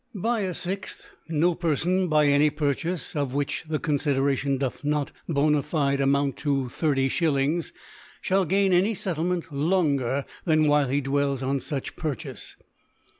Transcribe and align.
By 0.15 0.39
a 0.39 0.55
fixth§, 0.55 1.11
no 1.35 1.53
Perfon 1.53 2.09
by 2.09 2.25
any 2.25 2.49
Purchafe, 2.49 3.15
of 3.15 3.35
which 3.35 3.65
the 3.69 3.77
Confideration 3.77 4.57
doth 4.57 4.81
noc 4.83 5.09
bona 5.29 5.61
fide 5.61 5.99
amoiMit 5.99 6.37
to 6.37 6.63
30/. 6.71 7.71
fhall 8.23 8.47
gain 8.47 8.73
any 8.73 8.95
Settle 8.95 9.25
ment 9.25 9.53
longer 9.53 10.25
than 10.43 10.67
while 10.67 10.87
he 10.89 11.01
dwells 11.01 11.43
on 11.43 11.59
fuch 11.59 11.95
Purchafe. 11.95 12.55